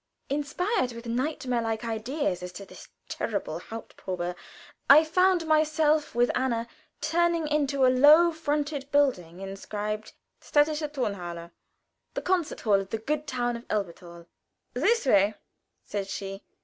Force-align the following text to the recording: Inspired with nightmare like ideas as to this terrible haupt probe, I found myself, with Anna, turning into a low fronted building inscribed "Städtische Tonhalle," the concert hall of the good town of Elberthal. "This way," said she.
Inspired 0.31 0.93
with 0.93 1.05
nightmare 1.05 1.61
like 1.61 1.85
ideas 1.85 2.41
as 2.41 2.51
to 2.53 2.65
this 2.65 2.87
terrible 3.07 3.59
haupt 3.59 3.95
probe, 3.97 4.35
I 4.89 5.03
found 5.05 5.45
myself, 5.45 6.15
with 6.15 6.35
Anna, 6.35 6.67
turning 7.01 7.47
into 7.47 7.85
a 7.85 7.93
low 7.93 8.31
fronted 8.31 8.89
building 8.91 9.41
inscribed 9.41 10.13
"Städtische 10.41 10.91
Tonhalle," 10.91 11.51
the 12.15 12.21
concert 12.23 12.61
hall 12.61 12.81
of 12.81 12.89
the 12.89 12.97
good 12.97 13.27
town 13.27 13.55
of 13.55 13.65
Elberthal. 13.69 14.25
"This 14.73 15.05
way," 15.05 15.35
said 15.85 16.07
she. 16.07 16.41